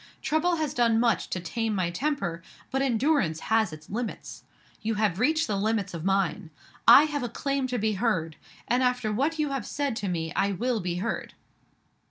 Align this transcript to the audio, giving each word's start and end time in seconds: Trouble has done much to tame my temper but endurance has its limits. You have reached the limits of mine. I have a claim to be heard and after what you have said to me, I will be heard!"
Trouble 0.23 0.55
has 0.55 0.73
done 0.73 0.99
much 0.99 1.29
to 1.29 1.39
tame 1.39 1.75
my 1.75 1.91
temper 1.91 2.41
but 2.71 2.81
endurance 2.81 3.39
has 3.53 3.71
its 3.71 3.87
limits. 3.87 4.41
You 4.81 4.95
have 4.95 5.19
reached 5.19 5.45
the 5.45 5.55
limits 5.59 5.93
of 5.93 6.03
mine. 6.03 6.49
I 6.87 7.03
have 7.03 7.21
a 7.21 7.29
claim 7.29 7.67
to 7.67 7.77
be 7.77 7.93
heard 7.93 8.35
and 8.67 8.81
after 8.81 9.11
what 9.13 9.37
you 9.37 9.51
have 9.51 9.63
said 9.67 9.95
to 9.97 10.07
me, 10.07 10.33
I 10.33 10.53
will 10.53 10.79
be 10.79 10.95
heard!" 10.95 11.35